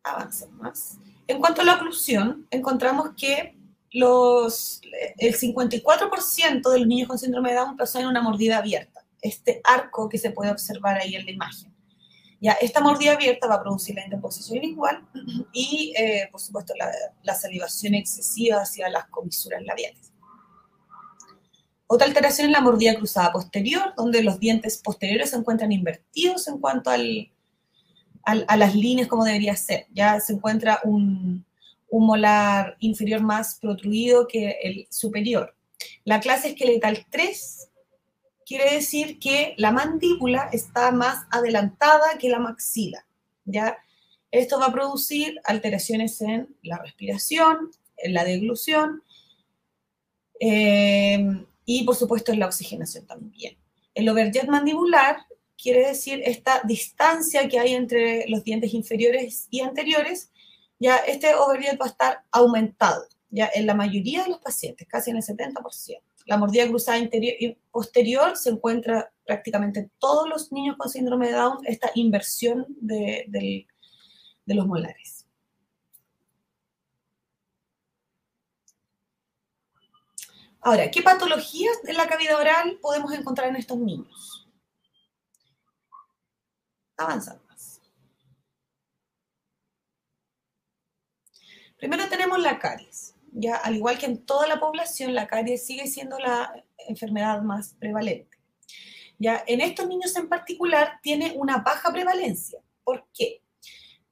Avanzamos 0.02 0.56
más. 0.56 0.98
En 1.26 1.38
cuanto 1.38 1.62
a 1.62 1.64
la 1.64 1.74
oclusión, 1.74 2.46
encontramos 2.50 3.10
que 3.16 3.56
los, 3.92 4.80
el 5.18 5.34
54% 5.34 6.70
de 6.70 6.78
los 6.78 6.86
niños 6.86 7.08
con 7.08 7.18
síndrome 7.18 7.50
de 7.50 7.56
Down 7.56 7.76
en 7.94 8.06
una 8.06 8.20
mordida 8.20 8.58
abierta. 8.58 9.04
Este 9.20 9.60
arco 9.64 10.08
que 10.08 10.18
se 10.18 10.30
puede 10.30 10.50
observar 10.50 10.98
ahí 11.00 11.14
en 11.14 11.24
la 11.24 11.30
imagen. 11.32 11.74
Ya, 12.40 12.52
esta 12.52 12.80
mordida 12.80 13.12
abierta 13.12 13.46
va 13.46 13.54
a 13.54 13.62
producir 13.62 13.94
la 13.94 14.04
interposición 14.04 14.58
lingual 14.60 15.08
y, 15.52 15.94
eh, 15.96 16.28
por 16.30 16.40
supuesto, 16.40 16.74
la, 16.76 16.90
la 17.22 17.34
salivación 17.34 17.94
excesiva 17.94 18.60
hacia 18.60 18.90
las 18.90 19.06
comisuras 19.06 19.62
labiales. 19.62 20.12
Otra 21.86 22.06
alteración 22.06 22.48
es 22.48 22.52
la 22.52 22.60
mordida 22.60 22.96
cruzada 22.96 23.32
posterior, 23.32 23.94
donde 23.96 24.22
los 24.22 24.40
dientes 24.40 24.78
posteriores 24.78 25.30
se 25.30 25.36
encuentran 25.36 25.72
invertidos 25.72 26.48
en 26.48 26.58
cuanto 26.58 26.90
al, 26.90 27.30
a 28.24 28.56
las 28.56 28.74
líneas 28.74 29.08
como 29.08 29.24
debería 29.24 29.54
ser. 29.54 29.86
Ya 29.92 30.18
se 30.18 30.32
encuentra 30.32 30.80
un, 30.82 31.44
un 31.88 32.06
molar 32.06 32.76
inferior 32.80 33.22
más 33.22 33.58
protruido 33.60 34.26
que 34.26 34.56
el 34.62 34.86
superior. 34.90 35.54
La 36.04 36.20
clase 36.20 36.48
esqueletal 36.48 37.06
3 37.10 37.68
quiere 38.44 38.74
decir 38.74 39.18
que 39.18 39.54
la 39.56 39.72
mandíbula 39.72 40.48
está 40.52 40.92
más 40.92 41.26
adelantada 41.30 42.18
que 42.18 42.28
la 42.28 42.38
maxila. 42.38 43.06
¿ya? 43.44 43.78
Esto 44.30 44.58
va 44.58 44.66
a 44.66 44.72
producir 44.72 45.40
alteraciones 45.44 46.20
en 46.20 46.54
la 46.62 46.78
respiración, 46.78 47.70
en 47.96 48.14
la 48.14 48.24
deglución, 48.24 49.02
eh, 50.38 51.44
y 51.66 51.84
por 51.84 51.96
supuesto 51.96 52.32
en 52.32 52.38
la 52.38 52.46
oxigenación 52.46 53.06
también. 53.06 53.58
El 53.92 54.08
overjet 54.08 54.48
mandibular 54.48 55.18
quiere 55.60 55.88
decir 55.88 56.22
esta 56.24 56.62
distancia 56.64 57.48
que 57.48 57.58
hay 57.58 57.74
entre 57.74 58.26
los 58.28 58.44
dientes 58.44 58.72
inferiores 58.72 59.48
y 59.50 59.60
anteriores, 59.60 60.30
ya 60.78 60.96
este 60.98 61.34
overjet 61.34 61.78
va 61.80 61.86
a 61.86 61.88
estar 61.88 62.22
aumentado, 62.30 63.06
ya 63.30 63.50
en 63.54 63.66
la 63.66 63.74
mayoría 63.74 64.22
de 64.22 64.30
los 64.30 64.38
pacientes, 64.38 64.86
casi 64.88 65.10
en 65.10 65.16
el 65.16 65.22
70%. 65.22 66.00
La 66.26 66.36
mordida 66.36 66.66
cruzada 66.66 66.98
interior 66.98 67.34
y 67.38 67.56
posterior 67.70 68.36
se 68.36 68.50
encuentra 68.50 69.12
prácticamente 69.24 69.80
en 69.80 69.90
todos 69.98 70.28
los 70.28 70.52
niños 70.52 70.76
con 70.76 70.90
síndrome 70.90 71.28
de 71.28 71.34
Down, 71.34 71.58
esta 71.66 71.90
inversión 71.94 72.66
de, 72.68 73.26
de 73.28 74.54
los 74.54 74.66
molares. 74.66 75.15
Ahora, 80.66 80.90
¿qué 80.90 81.00
patologías 81.00 81.80
de 81.84 81.92
la 81.92 82.08
cavidad 82.08 82.40
oral 82.40 82.80
podemos 82.82 83.12
encontrar 83.12 83.50
en 83.50 83.54
estos 83.54 83.78
niños? 83.78 84.48
Avanzamos. 86.96 87.80
Primero 91.78 92.08
tenemos 92.08 92.40
la 92.40 92.58
caries. 92.58 93.14
Ya, 93.30 93.54
al 93.58 93.76
igual 93.76 93.96
que 93.96 94.06
en 94.06 94.26
toda 94.26 94.48
la 94.48 94.58
población, 94.58 95.14
la 95.14 95.28
caries 95.28 95.64
sigue 95.64 95.86
siendo 95.86 96.18
la 96.18 96.64
enfermedad 96.88 97.42
más 97.42 97.74
prevalente. 97.74 98.36
Ya, 99.20 99.44
en 99.46 99.60
estos 99.60 99.86
niños 99.86 100.16
en 100.16 100.28
particular 100.28 100.98
tiene 101.00 101.34
una 101.36 101.58
baja 101.58 101.92
prevalencia. 101.92 102.58
¿Por 102.82 103.06
qué? 103.14 103.40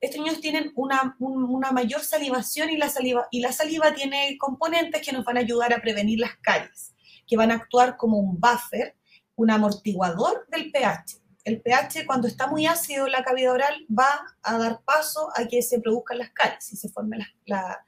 Estos 0.05 0.21
niños 0.21 0.41
tienen 0.41 0.73
una, 0.77 1.73
mayor 1.73 2.03
salivación 2.03 2.71
y 2.71 2.77
la 2.77 2.89
saliva, 2.89 3.27
y 3.31 3.41
la 3.41 3.53
saliva 3.53 3.95
tiene 3.95 4.37
componentes 4.39 5.01
que 5.01 5.13
nos 5.13 5.25
van 5.25 5.39
a 5.39 5.41
ayudar 5.41 5.73
a 5.73 5.81
prevenir 5.81 6.19
las 6.19 6.37
caries, 6.43 6.95
que 7.27 7.37
van 7.37 7.51
a 7.51 7.55
actuar 7.55 7.97
como 7.97 8.19
un 8.19 8.39
buffer, 8.39 8.97
un 9.37 9.51
amortiguador 9.51 10.47
del 10.51 10.71
pH. 10.71 11.21
El 11.45 11.61
pH, 11.61 12.07
cuando 12.07 12.29
está 12.29 12.47
muy 12.47 12.67
ácido 12.67 13.07
en 13.07 13.13
la 13.13 13.25
cavidad 13.25 13.53
oral, 13.53 13.87
va 13.91 14.27
a 14.43 14.59
dar 14.59 14.81
paso 14.85 15.31
a 15.37 15.47
que 15.47 15.63
se 15.63 15.81
produzcan 15.81 16.19
las 16.19 16.31
caries 16.31 16.73
y 16.73 16.77
se 16.77 16.91
formen 16.91 17.21
las, 17.47 17.79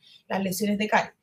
lesiones 0.41 0.79
de 0.79 0.89
caries. 0.89 1.15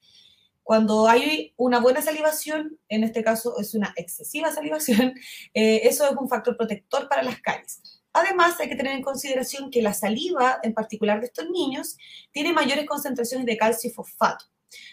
Cuando 0.62 1.08
hay 1.08 1.54
una 1.58 1.80
buena 1.80 2.02
salivación, 2.02 2.80
en 2.88 3.04
este 3.04 3.24
caso 3.24 3.60
es 3.60 3.74
una 3.74 3.94
excesiva 3.96 4.52
salivación, 4.54 5.16
eh, 5.56 5.82
eso 5.84 6.06
es 6.06 6.16
un 6.16 6.30
factor 6.30 6.56
protector 6.56 7.10
para 7.10 7.24
las 7.24 7.40
caries. 7.42 8.03
Además, 8.14 8.60
hay 8.60 8.70
que 8.70 8.76
tener 8.76 8.94
en 8.94 9.02
consideración 9.02 9.72
que 9.72 9.82
la 9.82 9.94
saliva, 9.94 10.60
en 10.62 10.74
particular 10.74 11.20
de 11.20 11.26
estos 11.26 11.50
niños, 11.50 11.98
tiene 12.32 12.54
mayores 12.54 12.86
concentraciones 12.86 13.46
de 13.48 13.58
calcio 13.58 13.90
y 13.90 13.94
fosfato. 13.94 14.46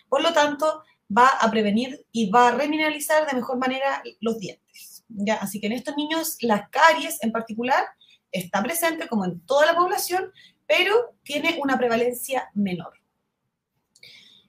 Por 0.09 0.23
lo 0.23 0.33
tanto, 0.33 0.83
va 1.17 1.29
a 1.29 1.50
prevenir 1.50 2.07
y 2.12 2.31
va 2.31 2.49
a 2.49 2.53
remineralizar 2.53 3.29
de 3.29 3.37
mejor 3.37 3.59
manera 3.59 4.03
los 4.21 4.39
dientes. 4.39 5.05
Así 5.41 5.61
que 5.61 5.67
en 5.67 5.73
estos 5.73 5.97
niños, 5.97 6.37
la 6.41 6.69
caries 6.71 7.23
en 7.23 7.33
particular 7.33 7.85
está 8.33 8.62
presente 8.62 9.09
como 9.09 9.25
en 9.25 9.41
toda 9.41 9.67
la 9.67 9.75
población, 9.75 10.33
pero 10.67 11.17
tiene 11.23 11.59
una 11.62 11.77
prevalencia 11.77 12.49
menor. 12.55 12.95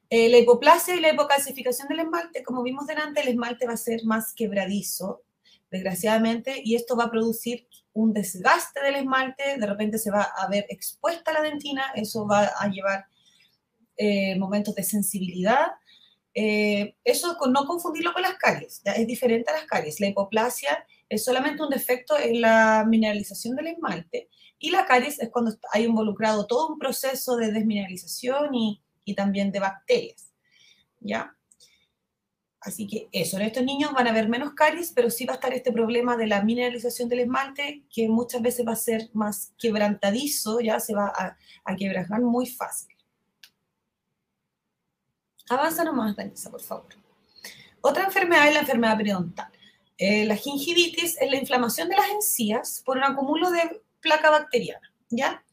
Eh, 0.09 0.29
la 0.29 0.37
hipoplasia 0.37 0.95
y 0.95 0.99
la 0.99 1.13
hipocalcificación 1.13 1.87
del 1.87 2.01
esmalte, 2.01 2.43
como 2.43 2.63
vimos 2.63 2.85
delante, 2.85 3.21
el 3.21 3.29
esmalte 3.29 3.65
va 3.65 3.73
a 3.73 3.77
ser 3.77 4.03
más 4.05 4.33
quebradizo, 4.33 5.23
desgraciadamente, 5.71 6.61
y 6.63 6.75
esto 6.75 6.95
va 6.95 7.05
a 7.05 7.11
producir 7.11 7.67
un 7.93 8.13
desgaste 8.13 8.81
del 8.81 8.95
esmalte, 8.95 9.57
de 9.57 9.65
repente 9.65 9.97
se 9.97 10.11
va 10.11 10.23
a 10.23 10.47
ver 10.47 10.65
expuesta 10.69 11.33
la 11.33 11.41
dentina, 11.41 11.91
eso 11.95 12.27
va 12.27 12.51
a 12.59 12.67
llevar 12.67 13.05
eh, 13.97 14.37
momentos 14.37 14.75
de 14.75 14.83
sensibilidad. 14.83 15.67
Eh, 16.33 16.95
eso 17.03 17.35
con 17.37 17.51
no 17.51 17.65
confundirlo 17.65 18.13
con 18.13 18.21
las 18.21 18.35
caries, 18.35 18.81
es 18.85 19.07
diferente 19.07 19.51
a 19.51 19.53
las 19.53 19.65
caries. 19.65 19.99
La 19.99 20.07
hipoplasia 20.07 20.85
es 21.09 21.25
solamente 21.25 21.63
un 21.63 21.69
defecto 21.69 22.17
en 22.17 22.41
la 22.41 22.85
mineralización 22.87 23.55
del 23.55 23.67
esmalte 23.67 24.29
y 24.59 24.69
la 24.69 24.85
caries 24.85 25.19
es 25.19 25.29
cuando 25.29 25.53
hay 25.73 25.85
involucrado 25.85 26.47
todo 26.47 26.69
un 26.69 26.79
proceso 26.79 27.35
de 27.35 27.51
desmineralización 27.51 28.53
y 28.55 28.81
y 29.05 29.15
también 29.15 29.51
de 29.51 29.59
bacterias. 29.59 30.33
¿Ya? 30.99 31.35
Así 32.61 32.85
que 32.85 33.09
eso, 33.11 33.37
en 33.37 33.43
estos 33.43 33.63
niños 33.63 33.91
van 33.91 34.05
a 34.05 34.11
haber 34.11 34.29
menos 34.29 34.53
caries, 34.53 34.91
pero 34.93 35.09
sí 35.09 35.25
va 35.25 35.33
a 35.33 35.35
estar 35.35 35.51
este 35.53 35.71
problema 35.71 36.15
de 36.15 36.27
la 36.27 36.43
mineralización 36.43 37.09
del 37.09 37.21
esmalte, 37.21 37.83
que 37.93 38.07
muchas 38.07 38.41
veces 38.41 38.67
va 38.67 38.73
a 38.73 38.75
ser 38.75 39.09
más 39.13 39.53
quebrantadizo, 39.57 40.59
ya 40.59 40.79
se 40.79 40.93
va 40.93 41.07
a, 41.07 41.37
a 41.65 42.19
muy 42.19 42.45
fácil. 42.45 42.95
Avanza 45.49 45.83
nomás, 45.83 46.15
Danisa, 46.15 46.51
por 46.51 46.61
favor. 46.61 46.89
Otra 47.81 48.03
enfermedad 48.03 48.47
es 48.47 48.53
la 48.53 48.59
enfermedad 48.59 48.95
periodontal. 48.95 49.51
Eh, 49.97 50.25
la 50.25 50.35
gingivitis 50.35 51.17
es 51.19 51.31
la 51.31 51.37
inflamación 51.37 51.89
de 51.89 51.95
las 51.95 52.09
encías 52.09 52.83
por 52.85 52.97
un 52.97 53.03
acúmulo 53.03 53.49
de 53.49 53.81
placa 54.01 54.29
bacteriana, 54.29 54.93
¿ya? 55.09 55.43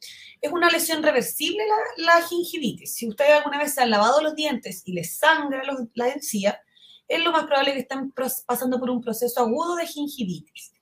es 0.40 0.52
una 0.52 0.70
lesión 0.70 1.02
reversible 1.02 1.62
la, 1.96 2.22
gingivitis. 2.22 2.94
Si 2.94 3.08
ustedes 3.08 3.32
alguna 3.32 3.58
vez 3.58 3.74
se 3.74 3.82
han 3.82 3.90
lavado 3.90 4.22
los 4.22 4.34
dientes 4.34 4.82
y 4.84 4.92
les 4.92 5.16
sangra 5.16 5.62
la 5.94 6.08
encía, 6.08 6.60
es 7.08 7.24
lo 7.24 7.32
más 7.32 7.44
probable 7.44 7.72
que 7.72 7.80
estén 7.80 8.12
pasando 8.46 8.78
por 8.78 8.90
un 8.90 9.00
proceso 9.00 9.40
agudo 9.40 9.76
de 9.76 9.86
gingivitis. 9.86 10.72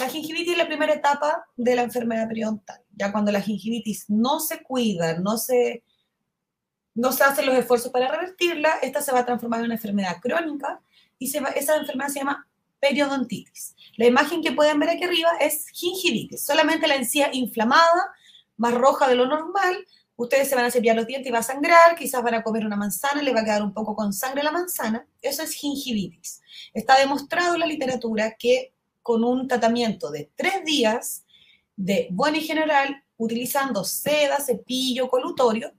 La 0.00 0.08
gingivitis 0.08 0.52
es 0.52 0.58
la 0.58 0.66
primera 0.66 0.94
etapa 0.94 1.44
de 1.56 1.76
la 1.76 1.82
enfermedad 1.82 2.26
periodontal. 2.26 2.80
Ya 2.96 3.12
cuando 3.12 3.30
la 3.30 3.42
gingivitis 3.42 4.08
no 4.08 4.40
se 4.40 4.62
cuida, 4.62 5.18
no 5.18 5.36
se, 5.36 5.84
no 6.94 7.12
se 7.12 7.22
hacen 7.22 7.44
los 7.44 7.54
esfuerzos 7.54 7.92
para 7.92 8.10
revertirla, 8.10 8.78
esta 8.80 9.02
se 9.02 9.12
va 9.12 9.20
a 9.20 9.26
transformar 9.26 9.60
en 9.60 9.66
una 9.66 9.74
enfermedad 9.74 10.16
crónica 10.20 10.80
y 11.18 11.26
esa 11.26 11.76
enfermedad 11.76 12.08
se 12.08 12.20
llama 12.20 12.48
periodontitis. 12.80 13.76
La 13.98 14.06
imagen 14.06 14.42
que 14.42 14.52
pueden 14.52 14.78
ver 14.78 14.88
aquí 14.88 15.04
arriba 15.04 15.30
es 15.38 15.68
gingivitis, 15.68 16.44
solamente 16.46 16.88
la 16.88 16.96
encía 16.96 17.28
inflamada 17.32 18.14
más 18.56 18.74
roja 18.74 19.06
de 19.06 19.16
lo 19.16 19.26
normal, 19.26 19.86
ustedes 20.22 20.48
se 20.50 20.54
van 20.54 20.66
a 20.66 20.70
cepillar 20.70 20.96
los 20.96 21.06
dientes 21.06 21.28
y 21.28 21.32
va 21.32 21.38
a 21.38 21.42
sangrar, 21.42 21.96
quizás 21.96 22.22
van 22.22 22.34
a 22.34 22.42
comer 22.42 22.66
una 22.66 22.76
manzana, 22.76 23.22
le 23.22 23.32
va 23.32 23.40
a 23.40 23.44
quedar 23.44 23.62
un 23.62 23.72
poco 23.72 23.96
con 23.96 24.12
sangre 24.12 24.42
la 24.42 24.52
manzana, 24.52 25.06
eso 25.22 25.42
es 25.42 25.52
gingivitis. 25.52 26.42
Está 26.74 26.98
demostrado 26.98 27.54
en 27.54 27.60
la 27.60 27.66
literatura 27.66 28.36
que 28.38 28.74
con 29.02 29.24
un 29.24 29.48
tratamiento 29.48 30.10
de 30.10 30.30
tres 30.36 30.62
días 30.64 31.24
de 31.74 32.08
buena 32.10 32.36
y 32.36 32.42
general, 32.42 33.02
utilizando 33.16 33.82
seda, 33.82 34.36
cepillo, 34.40 35.08
colutorio, 35.08 35.72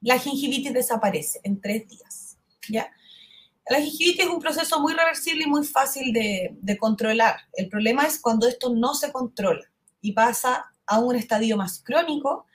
la 0.00 0.18
gingivitis 0.18 0.72
desaparece 0.72 1.40
en 1.44 1.60
tres 1.60 1.86
días. 1.86 2.38
¿ya? 2.68 2.90
La 3.68 3.80
gingivitis 3.80 4.24
es 4.24 4.30
un 4.30 4.40
proceso 4.40 4.80
muy 4.80 4.94
reversible 4.94 5.44
y 5.44 5.48
muy 5.48 5.64
fácil 5.64 6.12
de, 6.12 6.56
de 6.60 6.76
controlar. 6.76 7.36
El 7.52 7.68
problema 7.68 8.04
es 8.04 8.18
cuando 8.18 8.48
esto 8.48 8.70
no 8.74 8.94
se 8.94 9.12
controla 9.12 9.70
y 10.00 10.10
pasa 10.10 10.69
a 10.90 10.98
un 10.98 11.14
estadio 11.14 11.56
más 11.56 11.82
crónico, 11.82 12.46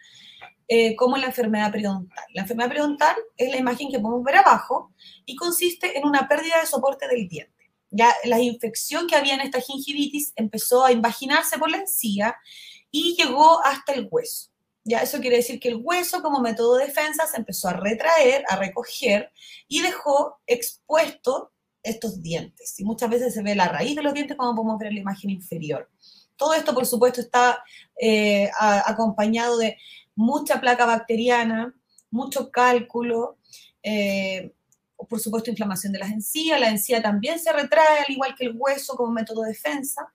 eh, 0.68 0.96
como 0.96 1.16
la 1.16 1.28
enfermedad 1.28 1.72
periodontal. 1.72 2.26
La 2.34 2.42
enfermedad 2.42 2.70
periodontal 2.70 3.16
es 3.38 3.50
la 3.50 3.58
imagen 3.58 3.90
que 3.90 4.00
podemos 4.00 4.24
ver 4.24 4.36
abajo 4.38 4.94
y 5.26 5.36
consiste 5.36 5.98
en 5.98 6.06
una 6.06 6.28
pérdida 6.28 6.60
de 6.60 6.68
soporte 6.68 7.08
del 7.08 7.28
diente. 7.28 7.72
Ya 7.92 8.14
la 8.26 8.42
infección 8.42 9.08
que 9.08 9.16
había 9.16 9.36
en 9.36 9.42
esta 9.42 9.62
gingivitis 9.62 10.34
empezó 10.36 10.84
a 10.84 10.92
invaginarse 10.92 11.58
por 11.58 11.72
la 11.72 11.78
encía 11.78 12.36
y 12.92 13.16
llegó 13.16 13.64
hasta 13.64 13.94
el 13.94 14.08
hueso. 14.12 14.50
Ya 14.84 15.00
eso 15.00 15.20
quiere 15.20 15.38
decir 15.38 15.60
que 15.60 15.70
el 15.70 15.80
hueso 15.82 16.22
como 16.22 16.42
método 16.42 16.76
de 16.76 16.88
defensa 16.88 17.26
se 17.26 17.38
empezó 17.38 17.70
a 17.70 17.74
retraer, 17.74 18.44
a 18.50 18.58
recoger 18.58 19.32
y 19.68 19.82
dejó 19.82 20.40
expuesto 20.46 21.54
estos 21.84 22.22
dientes. 22.22 22.80
Y 22.80 22.84
muchas 22.84 23.10
veces 23.10 23.34
se 23.34 23.44
ve 23.44 23.56
la 23.56 23.70
raíz 23.70 23.96
de 23.96 24.04
los 24.04 24.14
dientes 24.14 24.36
como 24.36 24.56
podemos 24.56 24.78
ver 24.78 24.90
en 24.90 24.96
la 24.96 25.02
imagen 25.02 25.30
inferior. 25.30 25.90
Todo 26.38 26.54
esto, 26.54 26.74
por 26.74 26.86
supuesto, 26.86 27.22
está 27.22 27.64
eh, 28.00 28.50
acompañado 28.86 29.58
de 29.58 29.78
mucha 30.16 30.60
placa 30.60 30.86
bacteriana, 30.86 31.74
mucho 32.10 32.52
cálculo, 32.52 33.38
eh, 33.84 34.54
por 35.10 35.20
supuesto, 35.20 35.50
inflamación 35.50 35.94
de 35.94 36.00
las 36.00 36.12
encías. 36.12 36.60
La 36.60 36.70
encía 36.70 37.02
también 37.02 37.40
se 37.40 37.52
retrae, 37.52 38.00
al 38.00 38.14
igual 38.14 38.36
que 38.36 38.46
el 38.46 38.56
hueso, 38.58 38.96
como 38.96 39.12
método 39.12 39.42
de 39.44 39.50
defensa. 39.50 40.14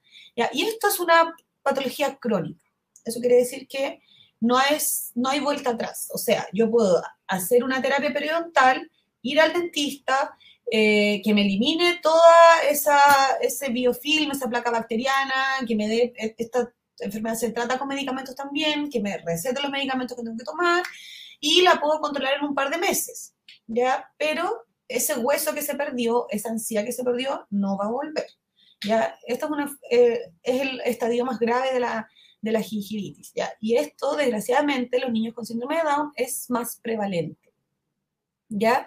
Y 0.52 0.62
esto 0.62 0.88
es 0.88 0.98
una 1.00 1.34
patología 1.62 2.16
crónica. 2.16 2.64
Eso 3.04 3.20
quiere 3.20 3.36
decir 3.36 3.68
que 3.68 4.00
no, 4.40 4.58
es, 4.60 5.12
no 5.14 5.28
hay 5.28 5.40
vuelta 5.40 5.70
atrás. 5.70 6.08
O 6.12 6.18
sea, 6.18 6.46
yo 6.52 6.70
puedo 6.70 7.02
hacer 7.26 7.62
una 7.62 7.80
terapia 7.82 8.12
periodontal, 8.12 8.90
ir 9.22 9.40
al 9.40 9.52
dentista, 9.52 10.36
eh, 10.70 11.20
que 11.24 11.34
me 11.34 11.42
elimine 11.42 11.98
toda 12.00 12.62
esa, 12.68 12.98
ese 13.40 13.70
biofilm, 13.70 14.30
esa 14.30 14.48
placa 14.48 14.70
bacteriana, 14.70 15.34
que 15.66 15.74
me 15.74 15.88
dé, 15.88 16.12
e, 16.16 16.34
esta 16.38 16.72
enfermedad 17.00 17.34
se 17.34 17.50
trata 17.50 17.78
con 17.78 17.88
medicamentos 17.88 18.36
también, 18.36 18.88
que 18.88 19.00
me 19.00 19.18
recete 19.18 19.60
los 19.60 19.70
medicamentos 19.70 20.16
que 20.16 20.22
tengo 20.22 20.36
que 20.36 20.44
tomar 20.44 20.84
y 21.40 21.62
la 21.62 21.80
puedo 21.80 22.00
controlar 22.00 22.34
en 22.38 22.44
un 22.44 22.54
par 22.54 22.70
de 22.70 22.78
meses, 22.78 23.34
¿ya? 23.66 24.08
Pero 24.16 24.64
ese 24.86 25.16
hueso 25.16 25.54
que 25.54 25.62
se 25.62 25.74
perdió, 25.74 26.26
esa 26.30 26.50
ansiedad 26.50 26.84
que 26.84 26.92
se 26.92 27.02
perdió, 27.02 27.46
no 27.50 27.76
va 27.76 27.86
a 27.86 27.90
volver, 27.90 28.26
¿ya? 28.86 29.18
Esto 29.26 29.48
es, 29.58 29.70
eh, 29.90 30.20
es 30.42 30.60
el 30.60 30.80
estadio 30.82 31.24
más 31.24 31.38
grave 31.40 31.72
de 31.72 31.80
la, 31.80 32.08
de 32.40 32.52
la 32.52 32.62
gingivitis, 32.62 33.32
¿ya? 33.34 33.50
Y 33.60 33.76
esto, 33.76 34.14
desgraciadamente, 34.14 35.00
los 35.00 35.10
niños 35.10 35.34
con 35.34 35.46
síndrome 35.46 35.78
de 35.78 35.82
Down 35.82 36.12
es 36.14 36.48
más 36.50 36.78
prevalente, 36.80 37.52
¿ya? 38.48 38.86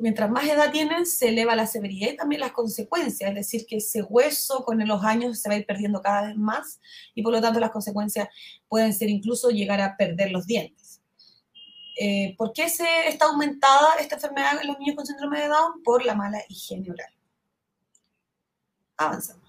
Mientras 0.00 0.30
más 0.30 0.44
edad 0.44 0.70
tienen, 0.70 1.06
se 1.06 1.28
eleva 1.28 1.56
la 1.56 1.66
severidad 1.66 2.10
y 2.10 2.16
también 2.16 2.40
las 2.40 2.52
consecuencias, 2.52 3.30
es 3.30 3.34
decir, 3.34 3.66
que 3.66 3.76
ese 3.76 4.02
hueso 4.02 4.64
con 4.64 4.86
los 4.86 5.04
años 5.04 5.38
se 5.40 5.48
va 5.48 5.54
a 5.54 5.58
ir 5.58 5.66
perdiendo 5.66 6.00
cada 6.00 6.28
vez 6.28 6.36
más 6.36 6.80
y 7.14 7.22
por 7.22 7.32
lo 7.32 7.40
tanto 7.40 7.58
las 7.60 7.70
consecuencias 7.70 8.28
pueden 8.68 8.92
ser 8.94 9.10
incluso 9.10 9.50
llegar 9.50 9.80
a 9.80 9.96
perder 9.96 10.30
los 10.30 10.46
dientes. 10.46 11.02
Eh, 11.98 12.34
¿Por 12.36 12.52
qué 12.52 12.68
se 12.68 12.86
está 13.08 13.26
aumentada 13.26 13.94
esta 13.98 14.16
enfermedad 14.16 14.60
en 14.60 14.68
los 14.68 14.78
niños 14.78 14.96
con 14.96 15.06
síndrome 15.06 15.40
de 15.40 15.48
Down? 15.48 15.82
Por 15.82 16.04
la 16.04 16.14
mala 16.14 16.38
higiene 16.48 16.90
oral. 16.90 17.10
Avanzamos. 18.98 19.45